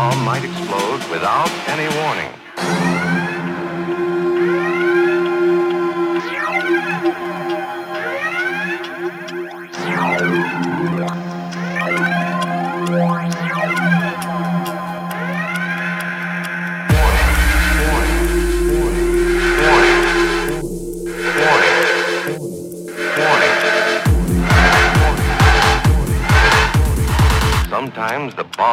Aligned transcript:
bomb 0.00 0.24
might 0.24 0.42
explode 0.42 1.02
without 1.10 1.50
any 1.68 1.86
warning. 1.98 2.99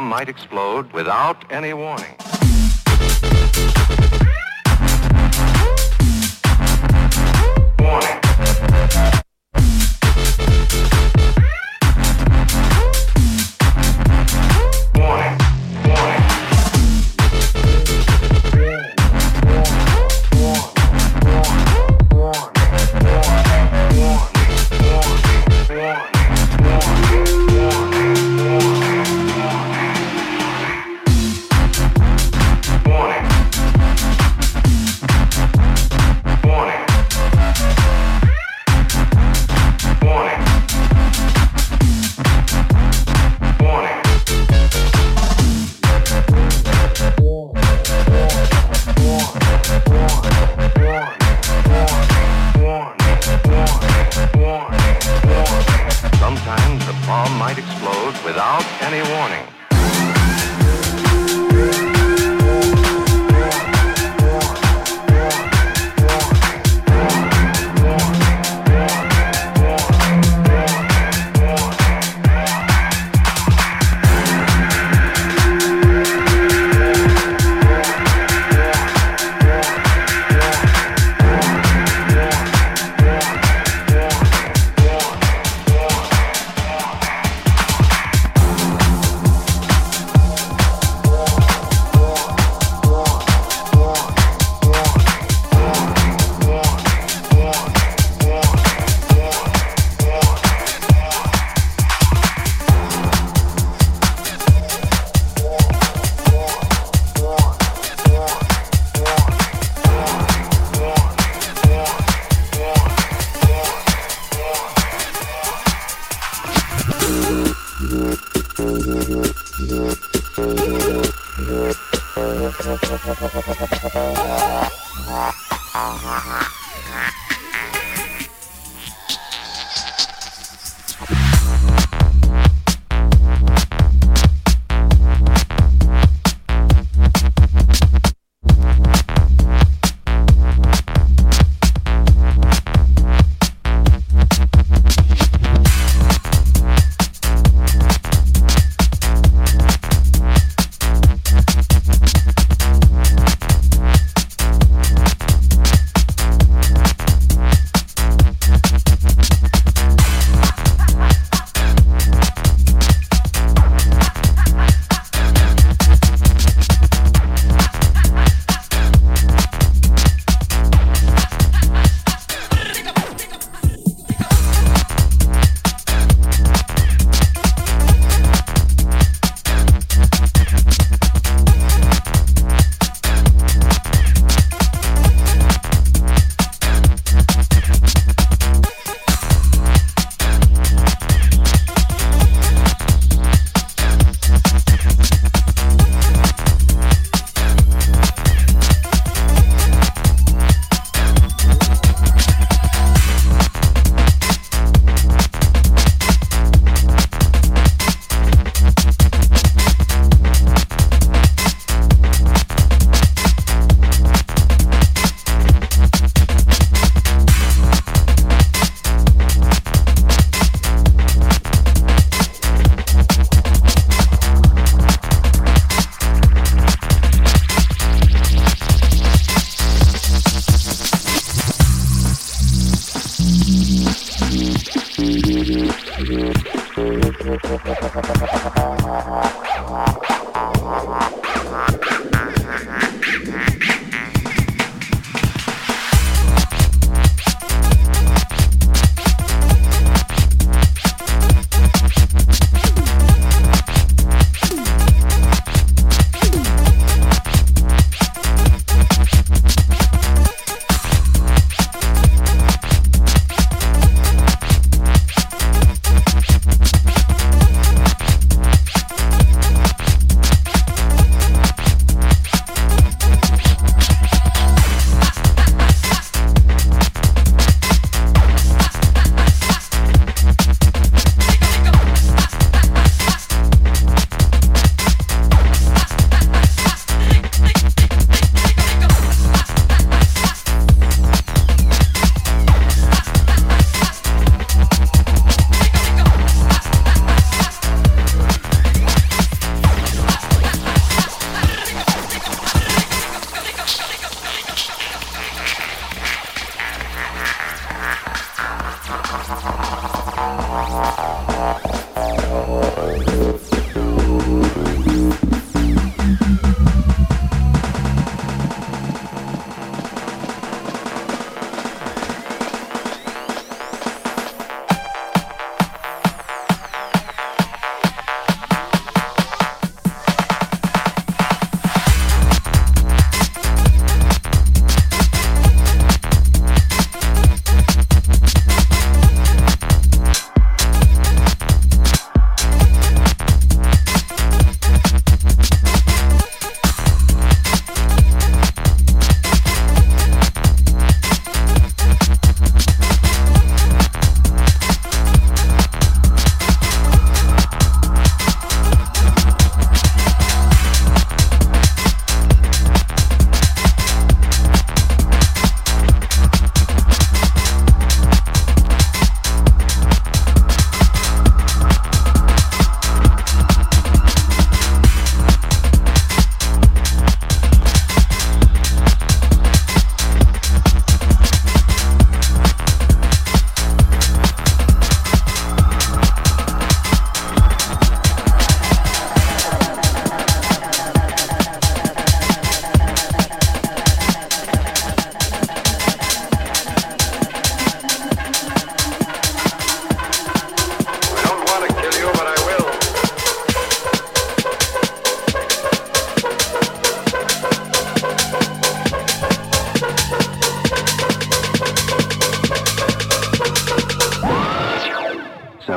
bomb 0.00 0.08
might 0.08 0.28
explode 0.28 0.90
without 0.92 1.44
any 1.52 1.74
warning. 1.74 2.16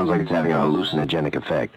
Sounds 0.05 0.11
like 0.11 0.21
it's 0.21 0.31
having 0.31 0.51
a 0.51 0.55
hallucinogenic 0.55 1.35
effect. 1.35 1.75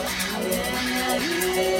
Yeah. 0.00 1.77